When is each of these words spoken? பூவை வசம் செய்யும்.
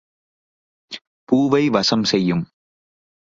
பூவை 1.29 1.69
வசம் 1.69 2.03
செய்யும். 2.03 2.43